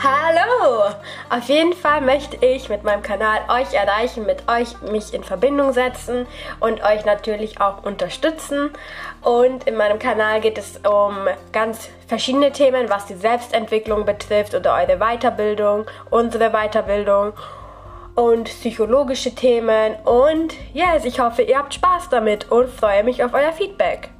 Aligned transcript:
Hallo! 0.00 0.94
Auf 1.28 1.48
jeden 1.48 1.72
Fall 1.72 2.00
möchte 2.02 2.36
ich 2.46 2.68
mit 2.68 2.84
meinem 2.84 3.02
Kanal 3.02 3.40
euch 3.48 3.74
erreichen, 3.74 4.26
mit 4.26 4.48
euch 4.48 4.80
mich 4.82 5.12
in 5.12 5.24
Verbindung 5.24 5.72
setzen 5.72 6.28
und 6.60 6.84
euch 6.84 7.04
natürlich 7.04 7.60
auch 7.60 7.82
unterstützen. 7.82 8.70
Und 9.22 9.64
in 9.66 9.76
meinem 9.76 9.98
Kanal 9.98 10.40
geht 10.40 10.56
es 10.56 10.76
um 10.88 11.16
ganz 11.50 11.88
verschiedene 12.06 12.52
Themen, 12.52 12.88
was 12.88 13.06
die 13.06 13.16
Selbstentwicklung 13.16 14.04
betrifft 14.04 14.54
oder 14.54 14.74
eure 14.74 14.98
Weiterbildung, 14.98 15.86
unsere 16.10 16.50
Weiterbildung 16.50 17.32
und 18.14 18.44
psychologische 18.44 19.34
Themen. 19.34 19.96
Und 20.04 20.54
yes, 20.72 21.04
ich 21.06 21.18
hoffe, 21.18 21.42
ihr 21.42 21.58
habt 21.58 21.74
Spaß 21.74 22.08
damit 22.08 22.52
und 22.52 22.68
freue 22.68 23.02
mich 23.02 23.24
auf 23.24 23.34
euer 23.34 23.52
Feedback. 23.52 24.10